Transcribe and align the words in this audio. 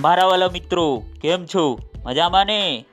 મારા 0.00 0.26
વાલા 0.26 0.48
મિત્રો, 0.48 1.02
કેમ 1.20 1.46
છો? 1.46 1.78
મજામાં 2.04 2.46
ને? 2.46 2.84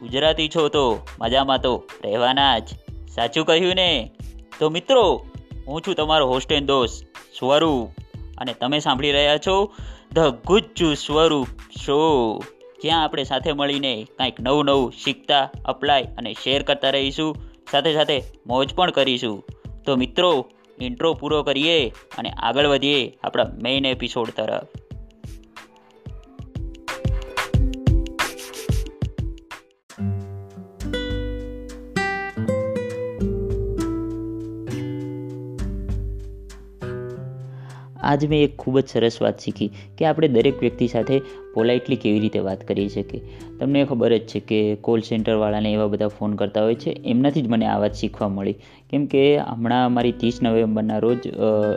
ગુજરાતી 0.00 0.48
છો 0.48 0.68
તો 0.68 1.00
મજામાં 1.20 1.60
તો 1.60 1.84
રહેવાના 2.04 2.58
જ. 2.58 2.68
સાચું 3.14 3.46
કહ્યું 3.46 3.74
ને? 3.74 4.10
તો 4.58 4.70
મિત્રો, 4.70 5.26
હું 5.66 5.82
છું 5.82 5.94
તમારો 5.94 6.26
હોસ્ટ 6.26 6.52
એન્ડ 6.52 6.66
દોસ્ત 6.66 7.04
સ્વરૂપ 7.38 7.90
અને 8.38 8.52
તમે 8.52 8.78
સાંભળી 8.78 9.12
રહ્યા 9.12 9.38
છો 9.38 9.74
ધ 10.12 10.18
ગુજ્જુ 10.18 10.94
સ્વરૂપ 10.94 11.46
શો 11.84 12.40
જ્યાં 12.82 13.04
આપણે 13.04 13.24
સાથે 13.24 13.52
મળીને 13.52 14.06
કંઈક 14.18 14.40
નવું 14.40 14.64
નવું 14.64 14.92
શીખતા 15.04 15.50
અપ્લાય 15.64 16.02
અને 16.02 16.34
શેર 16.42 16.62
કરતા 16.62 16.90
રહીશું, 16.90 17.36
સાથે 17.70 17.94
સાથે 17.94 18.22
મોજ 18.46 18.74
પણ 18.74 18.90
કરીશું. 18.90 19.44
તો 19.86 19.96
મિત્રો 19.96 20.50
ઇન્ટ્રો 20.80 21.14
પૂરો 21.14 21.42
કરીએ 21.42 21.88
અને 22.18 22.30
આગળ 22.30 22.66
વધીએ 22.66 23.18
આપણા 23.24 23.44
મેઇન 23.62 23.86
એપિસોડ 23.86 24.30
તરફ. 24.30 24.85
આજ 38.06 38.24
મેં 38.30 38.44
એક 38.46 38.54
ખૂબ 38.62 38.78
જ 38.78 38.86
સરસ 38.88 39.16
વાત 39.24 39.44
શીખી 39.44 39.68
કે 39.98 40.06
આપણે 40.06 40.28
દરેક 40.36 40.56
વ્યક્તિ 40.60 40.88
સાથે 40.94 41.16
પોલાઇટલી 41.54 41.98
કેવી 42.02 42.22
રીતે 42.24 42.40
વાત 42.46 42.64
કરી 42.68 42.88
શકીએ. 42.88 43.20
તમને 43.60 43.84
ખબર 43.84 44.16
જ 44.16 44.26
છે 44.32 44.40
કે 44.48 44.58
કોલ 44.86 45.04
સેન્ટરવાળાને 45.08 45.70
એવા 45.72 45.86
બધા 45.86 46.10
ફોન 46.16 46.34
કરતા 46.34 46.64
હોય 46.66 46.74
છે, 46.74 46.90
એમનાથી 47.12 47.42
જ 47.42 47.48
મને 47.48 47.66
આ 47.66 47.78
વાત 47.84 47.94
શીખવા 47.94 48.28
મળી. 48.28 48.56
કેમ 48.90 49.06
કે 49.06 49.22
હમણાં 49.38 49.94
મારી 49.94 50.14
ત્રીસ 50.20 50.42
નવેમ્બરના 50.42 50.98
રોજ 50.98 51.28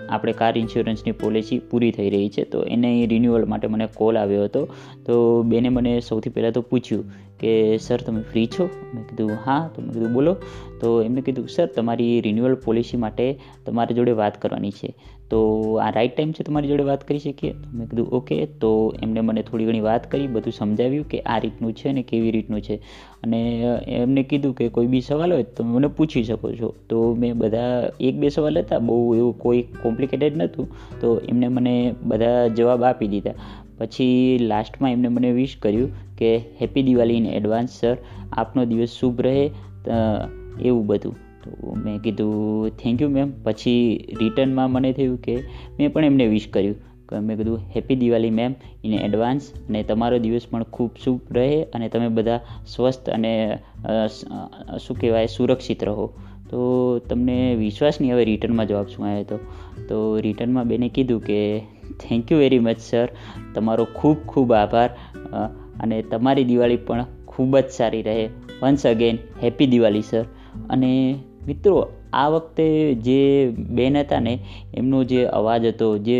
આપણે 0.09 0.33
કાર 0.33 0.53
ઇન્સ્યોરન્સની 0.57 1.15
પોલિસી 1.23 1.59
પૂરી 1.71 1.91
થઈ 1.91 2.09
રહી 2.09 2.29
છે, 2.29 2.43
તો 2.51 2.65
એને 2.75 2.91
રિન્યુઅલ 3.13 3.45
માટે 3.45 3.67
મને 3.67 3.87
કોલ 3.95 4.21
આવ્યો 4.23 4.45
હતો. 4.49 4.63
તો 5.05 5.15
બેને 5.43 5.69
મને 5.69 5.93
સૌથી 6.09 6.35
પહેલાં 6.35 6.57
તો 6.59 6.61
પૂછ્યું 6.61 7.05
કે 7.39 7.77
સર 7.77 7.97
તમે 7.97 8.21
ફ્રી 8.21 8.47
છો? 8.47 8.69
મેં 8.93 9.03
કીધું, 9.03 9.31
હા. 9.45 9.69
તો 9.75 9.81
મેં 9.81 9.91
કીધું, 9.91 10.13
બોલો. 10.13 10.35
તો 10.79 11.01
એમણે 11.01 11.21
કીધું 11.21 11.47
સર 11.47 11.65
તમારી 11.65 12.21
રિન્યુઅલ 12.21 12.55
પોલિસી 12.55 12.97
માટે 12.97 13.39
તમારી 13.65 13.93
જોડે 13.93 14.11
વાત 14.11 14.41
કરવાની 14.41 14.71
છે. 14.71 14.95
તો 15.29 15.73
આ 15.73 15.89
રાઈટ 15.89 16.15
ટાઈમ 16.15 16.31
છે 16.31 16.43
તમારી 16.43 16.67
જોડે 16.67 16.83
વાત 16.83 17.07
કરી 17.07 17.19
શકીએ? 17.19 17.51
તો 17.51 17.77
મેં 17.77 17.89
કીધું 17.89 18.07
ઓકે 18.07 18.45
તો 18.45 18.95
એમણે 19.03 19.21
મને 19.21 19.41
થોડી 19.41 19.65
ઘણી 19.65 19.79
વાત 19.79 20.11
કરી, 20.11 20.27
બધું 20.27 20.53
સમજાવ્યું 20.53 21.07
કે 21.07 21.19
આ 21.19 21.37
રીતનું 21.37 21.73
છે 21.73 21.91
ને 21.91 22.03
કેવી 22.03 22.31
રીતનું 22.31 22.61
છે. 22.61 22.75
અને 23.23 23.63
એમને 23.87 24.23
કીધું 24.23 24.55
કે, 24.55 24.69
કોઈ 24.69 24.87
બી 24.87 25.01
સવાલ 25.01 25.33
હોય 25.33 25.43
તો 25.43 25.63
મને 25.63 25.87
પૂછી 25.87 26.23
શકો 26.23 26.51
છો. 26.51 26.73
તો 26.89 27.15
મેં 27.15 27.37
બધા 27.37 27.89
એક 27.99 28.15
બે 28.15 28.29
સવાલ 28.29 28.59
હતા, 28.59 28.79
બહુ 28.79 29.15
એવું 29.15 29.37
કોઈ 29.37 29.61
કોમ્પ્લિકેટેડ 29.61 30.37
નહોતું. 30.37 30.67
તો 31.01 31.17
એમણે 31.17 31.47
મને 31.47 31.95
બધા 32.03 32.47
જવાબ 32.47 32.83
આપી 32.83 33.07
દીધા. 33.07 33.31
પછી 33.79 34.37
લાસ્ટમાં 34.41 34.91
એમને 34.91 35.07
મને 35.07 35.31
વિશ 35.31 35.55
કર્યું 35.59 35.89
કે 36.17 36.35
happy 36.61 36.83
Diwali 36.83 37.13
in 37.13 37.27
advance 37.29 37.79
sir 37.79 37.95
આપનો 38.33 38.65
દિવસ 38.65 38.99
શુભ 38.99 39.21
રહે. 39.21 39.49
એવું 40.61 40.85
બધું. 40.85 41.15
તો 41.43 41.73
મેં 41.85 41.97
કીધું 41.99 42.77
થેન્ક 42.77 43.01
યુ 43.01 43.09
મેમ 43.09 43.33
પછી 43.43 43.81
રિટર્નમાં 44.19 44.71
મને 44.71 44.91
થયું 44.93 45.17
કે, 45.21 45.35
મેં 45.79 45.93
પણ 45.93 46.05
એમને 46.05 46.27
વિશ 46.27 46.47
કર્યું. 46.49 46.75
મેં 47.21 47.37
કીધું 47.37 47.59
happy 47.75 47.95
Diwali 47.95 48.29
ma'am 48.29 48.55
in 48.83 48.93
advance 48.93 49.45
અને 49.69 49.83
તમારો 49.83 50.17
દિવસ 50.19 50.47
પણ 50.51 50.63
ખૂબ 50.63 50.91
શુભ 51.03 51.31
રહે 51.31 51.63
અને 51.75 51.89
તમે 51.89 52.09
બધા 52.09 52.39
સ્વસ્થ 52.67 53.09
અને 53.09 53.33
શું 54.79 54.99
કહેવાય, 55.01 55.27
સુરક્ષિત 55.27 55.83
રહો. 55.83 56.09
તો 56.49 56.59
તમને 56.99 57.55
વિશ્વાસ 57.55 57.97
નહીં 58.01 58.13
હવે 58.13 58.23
રિટર્નમાં 58.25 58.67
જવાબ 58.67 58.87
શું 58.87 59.05
આવ્યો 59.05 59.21
હતો 59.21 59.37
તો 59.87 59.97
રિટર્નમાં 60.19 60.67
બેને 60.67 60.87
કીધું 60.89 61.21
કે 61.21 61.39
thank 61.99 62.31
you 62.31 62.37
very 62.37 62.59
much 62.59 62.79
sir 62.79 63.07
તમારો 63.55 63.87
ખૂબ 63.93 64.17
ખૂબ 64.27 64.53
આભાર. 64.53 64.89
અને 65.79 66.01
તમારી 66.01 66.43
દિવાળી 66.43 66.77
પણ 66.77 67.05
ખૂબ 67.27 67.57
જ 67.57 67.69
સારી 67.69 68.01
રહે. 68.01 68.29
Once 68.61 68.87
again 68.87 69.17
happy 69.43 69.67
Diwali 69.67 70.01
sir 70.01 70.25
અને 70.69 71.15
મિત્રો, 71.47 71.87
આ 72.13 72.27
વખતે 72.27 72.93
જે 72.93 73.49
બેન 73.49 73.97
હતા 73.97 74.19
ને, 74.19 74.39
એમનો 74.73 75.03
જે 75.03 75.25
અવાજ 75.25 75.65
હતો, 75.65 75.97
જે 75.97 76.17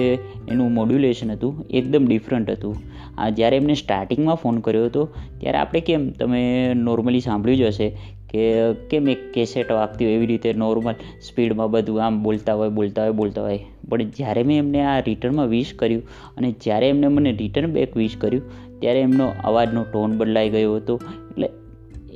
એનું 0.47 0.71
મોડ્યુલેશન 0.71 1.31
હતું, 1.31 1.65
એકદમ 1.69 2.07
ડિફરન્ટ 2.07 2.49
હતું. 2.49 2.75
આ 3.17 3.29
જ્યારે 3.29 3.57
એમને 3.57 3.73
સ્ટાર્ટિંગમાં 3.73 4.35
ફોન 4.35 4.59
કર્યો 4.59 4.85
હતો, 4.85 5.09
ત્યારે 5.39 5.57
આપણે 5.57 5.81
કેમ, 5.81 6.09
તમે 6.09 6.73
નોર્મલી 6.73 7.19
સાંભળ્યું 7.19 7.57
જ 7.57 7.61
હશે 7.61 7.89
કે 8.29 8.73
કેમ 8.73 9.09
એક 9.09 9.31
કેસેટ 9.33 9.71
વાગતી 9.71 10.05
હોય 10.05 10.13
એવી 10.13 10.25
રીતે 10.25 10.53
નોર્મલ 10.53 10.93
સ્પીડમાં 11.21 11.71
બધું 11.71 12.05
આમ 12.05 12.23
બોલતા 12.23 12.53
હોય 12.53 12.69
બોલતા 12.69 13.03
હોય 13.03 13.11
બોલતા 13.11 13.41
હોય. 13.41 13.65
પણ 13.89 14.03
જ્યારે 14.03 14.43
મેં 14.43 14.57
એમને 14.57 14.81
આ 14.81 14.99
રિટર્નમાં 14.99 15.47
વિશ 15.47 15.73
કર્યું 15.73 16.03
અને 16.37 16.51
જ્યારે 16.51 16.89
એમને 16.89 17.07
મને 17.07 17.31
રિટર્ન 17.31 17.67
બેક 17.67 17.97
વિશ 17.97 18.17
કર્યું, 18.17 18.43
ત્યારે 18.79 19.01
એમનો 19.01 19.31
અવાજનો 19.43 19.83
ટોન 19.83 20.17
બદલાઈ 20.17 20.49
ગયો 20.49 20.75
હતો. 20.75 20.99
એટલે 21.31 21.49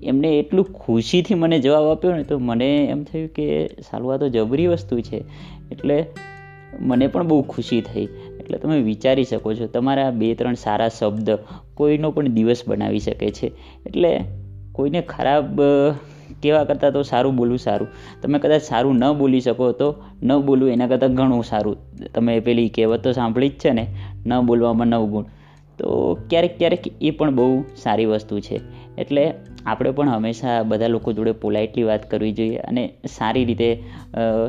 એમને 0.04 0.40
એટલું 0.40 0.66
ખુશીથી 0.66 1.34
મને 1.34 1.60
જવાબ 1.60 1.86
આપ્યો 1.86 2.16
ને, 2.16 2.24
તો 2.24 2.40
મને 2.40 2.86
એમ 2.86 3.04
થયું 3.04 3.28
કે 3.28 3.68
સાલું 3.68 4.14
આ 4.14 4.18
તો 4.18 4.30
જબરી 4.30 4.68
વસ્તુ 4.68 5.02
છે. 5.02 5.24
એટલે 5.72 6.06
મને 6.80 7.08
પણ 7.08 7.28
બહુ 7.28 7.42
ખુશી 7.42 7.82
થઈ. 7.82 8.08
એટલે 8.40 8.58
તમે 8.58 8.82
વિચારી 8.82 9.24
શકો 9.24 9.54
છો, 9.54 9.68
તમારા 9.68 10.12
બે 10.12 10.36
ત્રણ 10.36 10.54
સારા 10.54 10.90
શબ્દ 10.90 11.30
કોઈનો 11.74 12.12
પણ 12.12 12.28
દિવસ 12.28 12.64
બનાવી 12.68 13.00
શકે 13.00 13.32
છે. 13.32 13.52
એટલે 13.86 14.20
કોઈને 14.72 15.02
ખરાબ 15.02 15.62
કહેવા 16.44 16.64
કરતાં 16.64 16.92
તો 16.92 17.02
સારું 17.04 17.36
બોલવું 17.36 17.58
સારું. 17.58 17.90
તમે 18.22 18.40
કદાચ 18.40 18.62
સારું 18.62 18.96
ન 18.96 19.14
બોલી 19.14 19.42
શકો 19.42 19.72
તો 19.72 19.88
ન 20.24 20.38
બોલવું 20.40 20.70
એના 20.70 20.88
કરતાં 20.88 21.16
ઘણું 21.16 21.44
સારું. 21.44 21.78
તમે 22.16 22.40
પેલી 22.40 22.70
કહેવત 22.70 23.04
તો 23.04 23.12
સાંભળી 23.12 23.50
જ 23.50 23.64
છે 23.64 23.72
ને, 23.72 23.86
ન 24.26 24.32
બોલવામાં 24.42 24.88
નવ 24.88 25.06
ગુણ. 25.06 25.26
તો 25.80 25.88
ક્યારેક 26.30 26.58
ક્યારેક 26.58 26.84
એ 27.02 27.12
પણ 27.12 27.36
બહુ 27.36 27.64
સારી 27.76 28.06
વસ્તુ 28.06 28.40
છે. 28.40 28.60
એટલે 28.98 29.24
આપણે 29.66 29.92
પણ 29.92 30.10
હંમેશા 30.10 30.58
બધા 30.64 30.88
લોકો 30.88 31.14
જોડે 31.14 31.32
પોલાઇટલી 31.44 31.84
વાત 31.84 32.04
કરવી 32.12 32.32
જોઈએ 32.32 32.58
અને 32.70 32.84
સારી 33.10 33.46
રીતે 33.46 33.70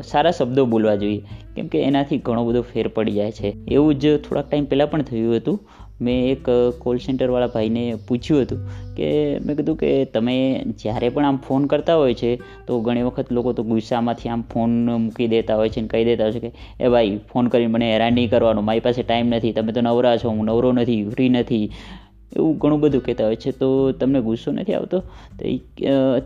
સારા 0.03 0.31
શબ્દો 0.31 0.65
બોલવા 0.65 0.95
જોઈએ. 0.95 1.21
કેમ 1.55 1.67
કે 1.67 1.81
એનાથી 1.81 2.17
ઘણો 2.17 2.43
બધો 2.45 2.61
ફેર 2.61 2.87
પડી 2.87 3.11
જાય 3.11 3.31
છે. 3.31 3.49
એવું 3.67 3.95
જ 3.95 4.17
થોડાક 4.17 4.47
ટાઈમ 4.49 4.65
પહેલાં 4.65 4.91
પણ 4.91 5.01
થયું 5.01 5.35
હતું. 5.35 5.57
મેં 6.01 6.31
એક 6.31 6.49
કોલ 6.79 6.97
સેન્ટરવાળા 6.97 7.47
ભાઈને 7.47 7.95
પૂછ્યું 8.07 8.41
હતું 8.41 8.59
કે, 8.95 9.39
મેં 9.39 9.57
કીધું 9.57 9.75
કે 9.75 10.05
તમે 10.05 10.63
જ્યારે 10.79 11.09
પણ 11.09 11.25
આમ 11.25 11.37
ફોન 11.37 11.65
કરતા 11.65 11.95
હોય 11.95 12.13
છે, 12.13 12.35
તો 12.67 12.79
ઘણી 12.81 13.01
વખત 13.01 13.31
લોકો 13.31 13.53
તો 13.53 13.63
ગુસ્સામાંથી 13.63 14.29
આમ 14.29 14.41
ફોન 14.41 14.85
મૂકી 14.85 15.27
દેતા 15.27 15.55
હોય 15.55 15.69
છે 15.69 15.79
અને 15.79 15.87
કહી 15.87 16.05
દેતા 16.05 16.23
હોય 16.23 16.33
છે 16.33 16.39
કે, 16.39 16.51
એ 16.79 16.87
ભાઈ 16.87 17.19
ફોન 17.33 17.47
કરીને 17.47 17.71
મને 17.71 17.91
હેરાન 17.91 18.13
નહીં 18.13 18.29
કરવાનો, 18.29 18.61
મારી 18.61 18.79
પાસે 18.79 19.03
ટાઈમ 19.03 19.27
નથી, 19.27 19.51
તમે 19.51 19.71
તો 19.71 19.81
નવરા 19.81 20.17
છો, 20.17 20.29
હું 20.29 20.45
નવરો 20.45 20.71
નથી 20.71 21.09
ફ્રી 21.09 21.29
નથી. 21.29 21.71
એવું 22.35 22.57
ઘણું 22.57 22.79
બધું 22.79 23.03
કહેતા 23.03 23.25
હોય 23.25 23.35
છે. 23.35 23.51
તો 23.51 23.91
તમને 23.91 24.21
ગુસ્સો 24.21 24.51
નથી 24.51 24.73
આવતો? 24.73 24.99
તો 25.39 25.45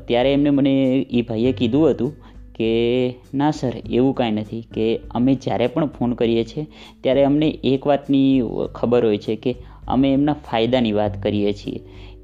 ત્યારે 0.08 0.34
એમને 0.34 0.50
મને 0.50 0.74
એ 1.12 1.22
ભાઈએ 1.22 1.52
કીધું 1.52 1.90
હતું 1.90 2.16
કે 2.60 3.16
ના 3.34 3.52
સર, 3.52 3.74
એવું 3.90 4.16
કાંઈ 4.16 4.32
નથી 4.32 4.68
કે 4.74 5.00
અમે 5.12 5.36
જ્યારે 5.36 5.68
પણ 5.68 5.86
ફોન 5.86 6.14
કરીએ 6.14 6.44
છીએ, 6.44 6.66
ત્યારે 7.02 7.24
અમને 7.24 7.50
એક 7.64 7.88
વાતની 7.88 8.42
ખબર 8.76 9.06
હોય 9.06 9.18
છે 9.18 9.36
કે 9.36 9.56
અમે 9.88 10.14
એમના 10.14 10.34
ફાયદાની 10.34 10.92
વાત 10.92 11.24
કરીએ 11.24 11.54
છીએ. 11.54 11.80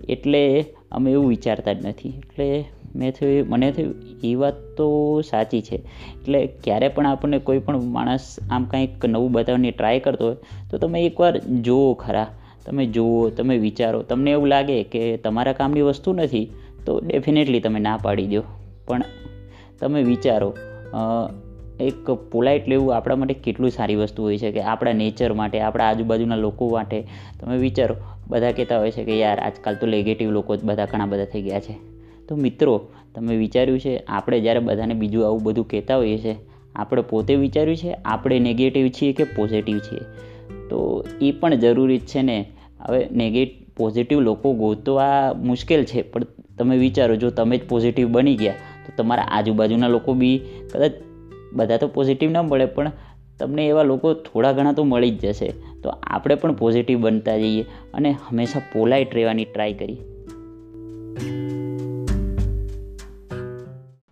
એટલે 0.10 0.66
અમે 0.92 1.12
એવું 1.12 1.28
વિચારતા 1.28 1.74
જ 1.74 1.86
નથી. 1.86 2.10
એટલે 2.10 2.66
મેં 2.96 3.12
થયું 3.12 3.48
મને 3.50 3.72
થયું 3.72 3.96
એ 4.24 4.36
વાત 4.36 4.54
તો 4.54 5.22
સાચી 5.22 5.62
છે. 5.62 5.76
એટલે 6.22 6.46
ક્યારે 6.64 6.88
પણ 6.88 7.08
આપણને 7.08 7.40
કોઈ 7.40 7.60
પણ 7.60 7.82
માણસ 7.82 8.38
આમ 8.52 8.64
કંઈક 8.64 9.06
નવું 9.06 9.32
બતાવવાની 9.32 9.72
ટ્રાય 9.72 10.00
કરતો 10.00 10.26
હોય, 10.26 10.36
તો 10.72 10.78
તમે 10.78 11.06
એકવાર 11.06 11.38
જુઓ 11.38 11.94
ખરા. 11.94 12.28
તમે 12.66 12.86
જુઓ, 12.86 13.30
તમે 13.30 13.58
વિચારો. 13.58 14.02
તમને 14.02 14.32
એવું 14.32 14.48
લાગે 14.48 14.84
કે 14.84 15.18
તમારા 15.18 15.54
કામની 15.54 15.82
વસ્તુ 15.82 16.14
નથી, 16.14 16.50
તો 16.86 17.00
ડેફિનેટલી 17.00 17.60
તમે 17.60 17.80
ના 17.80 17.98
પાડી 17.98 18.28
દો. 18.28 18.42
પણ 18.88 19.02
તમે 19.80 20.04
વિચારો 20.04 20.56
એક 21.80 22.12
પોલાઇટ 22.12 22.68
લેવું 22.68 22.96
આપણા 22.96 23.16
માટે 23.16 23.34
કેટલું 23.34 23.70
સારી 23.70 23.96
વસ્તુ 23.96 24.24
હોય 24.24 24.38
છે 24.38 24.52
કે 24.52 24.62
આપણા 24.62 24.94
નેચર 24.94 25.34
માટે, 25.34 25.60
આપણા 25.60 25.84
આજુબાજુના 25.84 26.36
લોકો 26.36 26.70
માટે. 26.70 27.08
તમે 27.40 27.58
વિચારો, 27.58 27.96
બધા 28.28 28.52
કહેતા 28.52 28.80
હોય 28.80 28.92
છે 28.92 29.04
કે 29.04 29.20
યાર 29.20 29.40
આજકાલ 29.40 29.76
તો 29.76 29.88
નેગેટિવ 29.88 30.32
લોકો 30.32 30.56
જ 30.56 30.64
બધા 30.64 30.86
ઘણા 30.86 31.06
બધા 31.06 31.26
થઈ 31.26 31.42
ગયા 31.42 31.60
છે. 31.60 31.74
તો 32.28 32.36
મિત્રો, 32.36 32.88
તમે 33.16 33.36
વિચાર્યું 33.36 33.80
છે, 33.80 33.98
આપણે 34.08 34.40
જ્યારે 34.40 34.60
બધાને 34.60 34.94
બીજું 34.94 35.26
આવું 35.26 35.44
બધું 35.44 35.68
કહેતા 35.68 35.98
હોઈએ 35.98 36.18
છીએ 36.18 36.36
આપણે 36.76 37.02
પોતે 37.02 37.36
વિચાર્યું 37.36 37.78
છે, 37.78 37.94
આપણે 37.94 38.40
નેગેટિવ 38.40 38.88
છીએ 38.88 39.14
કે 39.14 39.24
પોઝિટિવ 39.24 39.80
છીએ? 39.80 40.00
તો 40.70 41.06
એ 41.22 41.32
પણ 41.32 41.56
જરૂરી 41.56 41.98
જ 41.98 42.02
છે 42.02 42.22
ને. 42.22 42.46
હવે 42.80 43.08
નેગેટ 43.12 43.50
પોઝિટિવ 43.78 44.20
લોકો 44.20 44.54
ગોતવા 44.54 45.34
મુશ્કેલ 45.38 45.84
છે, 45.84 46.02
પણ 46.02 46.24
તમે 46.58 46.78
વિચારો, 46.78 47.16
જો 47.16 47.30
તમે 47.30 47.58
જ 47.58 47.70
પોઝિટિવ 47.70 48.10
બની 48.12 48.36
ગયા 48.36 48.54
તમારા 48.98 49.24
આજુબાજુના 49.24 49.88
લોકો 49.88 50.14
બી 50.14 50.42
કદાચ 50.74 50.92
બધા 51.54 51.78
તો 51.78 51.88
પોઝિટિવ 51.88 52.32
ના 52.32 52.42
મળે, 52.42 52.66
પણ 52.66 52.92
તમને 53.40 53.68
એવા 53.68 53.84
લોકો 53.84 54.14
થોડા 54.14 54.52
ઘણા 54.52 54.74
તો 54.74 54.84
મળી 54.84 55.12
જ 55.12 55.26
જશે. 55.26 55.54
તો 55.84 55.90
આપણે 55.90 56.36
પણ 56.36 56.54
પોઝિટિવ 56.54 57.02
બનતા 57.02 57.38
જઈએ 57.38 57.66
અને 57.94 58.12
હંમેશા 58.12 58.60
પોલાઇટ 58.60 59.16
રહેવાની 59.16 59.46
ટ્રાય 59.46 59.74
કરીએ. 59.74 59.98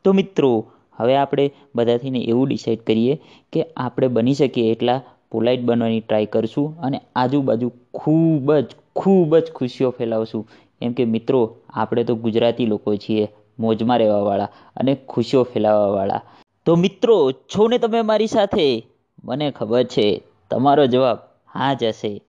તો 0.04 0.14
મિત્રો, 0.14 0.72
હવે 0.94 1.16
આપણે 1.16 1.52
બધાથીને 1.76 2.20
એવું 2.20 2.48
ડિસાઈડ 2.48 2.80
કરીએ 2.80 3.22
કે 3.54 3.66
આપણે 3.78 4.08
બની 4.08 4.34
શકીએ 4.34 4.72
એટલા 4.72 5.02
પોલાઇટ 5.32 5.62
બનવાની 5.62 6.00
ટ્રાય 6.00 6.26
કરશું 6.26 6.78
અને 6.78 7.02
આજુબાજુ 7.16 7.72
ખૂબ 7.94 8.54
જ 8.54 8.66
ખૂબ 8.96 9.38
જ 9.38 9.52
ખુશીઓ 9.56 9.90
ફેલાવશું. 9.90 10.48
એમ 10.82 10.94
કે 10.94 11.06
મિત્રો, 11.06 11.58
આપણે 11.70 12.04
તો 12.04 12.16
ગુજરાતી 12.16 12.66
લોકો 12.66 12.96
છીએ. 12.96 13.28
મોજમાં 13.60 13.98
રહેવાવાળા 13.98 14.50
અને 14.76 14.96
ખુશીઓ 15.10 15.44
ફેલાવવાવાળા. 15.44 16.22
તો 16.66 16.76
મિત્રો, 16.76 17.32
છો 17.32 17.68
ને 17.68 17.78
તમે 17.78 18.02
મારી 18.02 18.28
સાથે? 18.28 18.88
મને 19.24 19.52
ખબર 19.52 19.84
છે, 19.84 20.24
તમારો 20.52 20.86
જવાબ 20.86 21.18
હા 21.56 21.74
જ 21.74 21.84
હશે. 21.84 22.22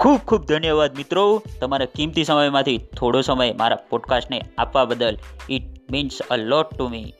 ખૂબ 0.00 0.18
ખૂબ 0.18 0.44
ધન્યવાદ 0.44 0.96
મિત્રો. 0.96 1.42
તમારા 1.60 1.84
કિંમતી 1.84 2.24
સમયમાંથી 2.24 2.78
થોડો 2.78 3.20
સમય 3.20 3.52
મારા 3.52 3.76
પોડકાસ્ટને 3.76 4.40
આપવા 4.58 4.84
બદલ 4.84 5.16
it 5.50 5.92
means 5.92 6.18
a 6.30 6.36
lot 6.36 6.74
to 6.74 6.88
me 6.88 7.12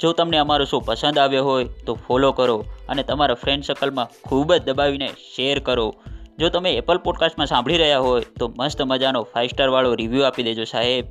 જો 0.00 0.12
તમને 0.12 0.38
અમારો 0.38 0.64
શો 0.64 0.80
પસંદ 0.80 1.18
આવ્યો 1.18 1.44
હોય, 1.44 1.64
તો 1.86 1.94
ફોલો 1.94 2.32
કરો 2.32 2.64
અને 2.88 3.02
તમારા 3.02 3.34
ફ્રેન્ડ 3.34 3.64
સર્કલમાં 3.64 4.08
ખૂબ 4.24 4.54
જ 4.54 4.62
દબાવીને 4.62 5.08
શેર 5.36 5.58
કરો. 5.58 5.94
જો 6.38 6.48
તમે 6.48 6.72
એપલ 6.72 6.98
પોડકાસ્ટમાં 6.98 7.46
સાંભળી 7.46 7.76
રહ્યા 7.76 7.98
હોય, 7.98 8.20
તો 8.20 8.52
મસ્ત 8.58 8.82
મજાનો 8.82 9.22
ફાઇવ 9.22 9.46
સ્ટારવાળો 9.46 9.94
રિવ્યૂ 9.94 10.22
આપી 10.22 10.42
દેજો 10.42 10.64
સાહેબ. 10.64 11.04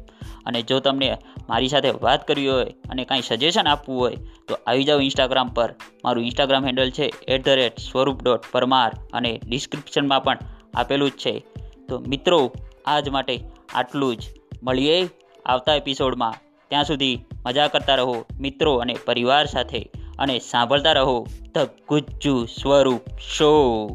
અને 0.46 0.62
જો 0.62 0.80
તમને 0.80 1.18
મારી 1.50 1.68
સાથે 1.68 1.92
વાત 2.02 2.28
કરવી 2.28 2.48
હોય 2.48 2.66
અને 2.66 3.06
કાંઈ 3.06 3.22
સજેશન 3.22 3.68
આપવું 3.68 4.00
હોય, 4.00 4.16
તો 4.48 4.58
આવી 4.68 4.84
જાઓ 4.84 5.00
ઇન્સ્ટાગ્રામ 5.00 5.48
પર. 5.48 5.76
મારું 6.06 6.24
ઇન્સ્ટાગ્રામ 6.24 6.66
હેન્ડલ 6.66 6.92
છે 6.92 7.14
at 7.28 7.46
the 7.46 7.50
rate 7.50 7.78
Swaroop 7.78 8.24
dot 8.24 8.42
Parmar 8.52 8.92
અને 9.14 9.40
ડિસ્ક્રિપ્શનમાં 9.48 10.24
પણ 10.24 10.38
આપેલું 10.74 11.10
જ 11.10 11.14
છે. 11.14 11.44
તો 11.90 12.00
મિત્રો, 12.08 12.52
આજ 12.86 13.10
માટે 13.10 13.40
આટલું 13.74 14.16
જ. 14.16 14.20
મળીએ 14.64 15.10
આવતા 15.46 15.76
એપિસોડમાં 15.76 16.34
ત્યાં 16.70 16.84
સુધી 16.84 17.26
મજા 17.46 17.68
કરતા 17.68 17.96
રહો, 17.96 18.26
મિત્રો 18.40 18.76
અને 18.76 18.96
પરિવાર 19.06 19.46
સાથે. 19.46 19.92
અને 20.20 20.40
સાંભળતા 20.40 20.92
રહો, 20.92 21.28
ધ 21.56 21.58
ગુજ્જુ 21.90 22.46
સ્વરૂપ 22.46 23.02
શો 23.38 23.88